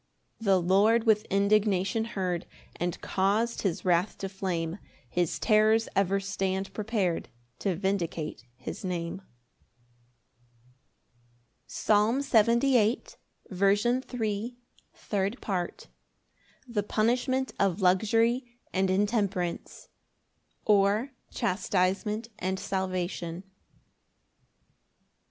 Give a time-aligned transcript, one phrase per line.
[0.39, 6.19] 8 The Lord with indignation heard, And caus'd his wrath to flame His terrors ever
[6.19, 9.21] stand prepar'd To vindicate his Name.
[11.67, 14.55] Psalm 78:3.
[14.95, 15.87] Third Part.
[16.67, 18.43] The punishment of luxury
[18.73, 19.89] and intemperance;
[20.65, 23.43] or, Chastisement and salvation.